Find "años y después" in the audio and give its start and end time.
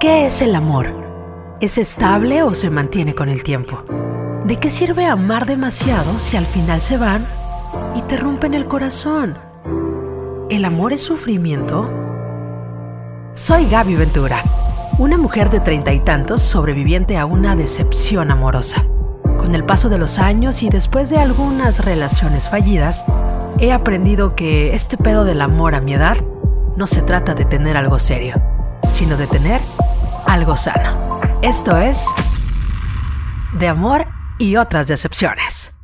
20.18-21.10